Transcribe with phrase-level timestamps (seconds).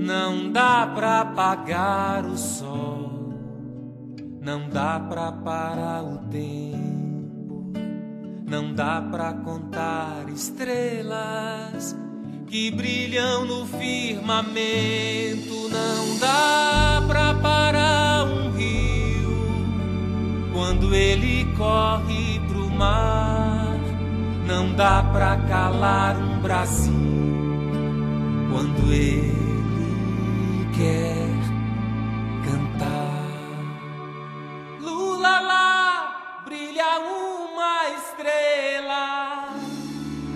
[0.00, 3.34] Não dá pra apagar o sol,
[4.40, 7.72] não dá pra parar o tempo,
[8.48, 11.96] não dá pra contar estrelas
[12.46, 19.36] que brilham no firmamento, não dá pra parar um rio
[20.52, 23.76] quando ele corre pro mar,
[24.46, 26.94] não dá pra calar um Brasil
[28.48, 29.47] quando ele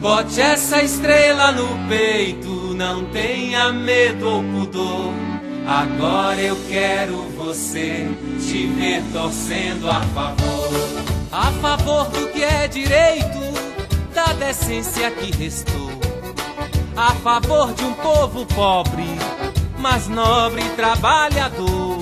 [0.00, 5.12] Bote essa estrela no peito, não tenha medo ou pudor.
[5.66, 8.08] Agora eu quero você
[8.40, 10.70] te ver torcendo a favor.
[11.30, 13.38] A favor do que é direito,
[14.14, 15.90] da decência que restou.
[16.96, 19.04] A favor de um povo pobre
[19.80, 21.98] mas nobre trabalhador.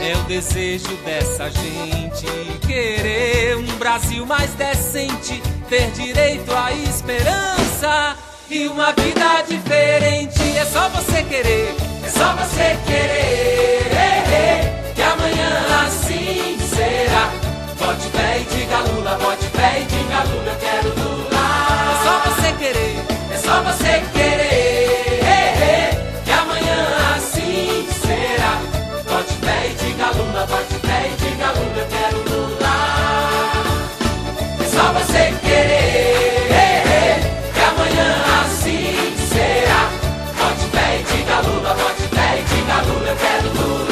[0.00, 2.26] É o desejo dessa gente
[2.66, 5.40] querer um Brasil mais decente,
[5.72, 8.14] ter direito à esperança
[8.50, 10.58] e uma vida diferente.
[10.58, 14.92] É só você querer, é só você querer.
[14.94, 17.30] Que amanhã assim será.
[17.78, 20.61] Bote pé e diga Lula, bote pé e diga Lula.
[43.42, 43.91] California.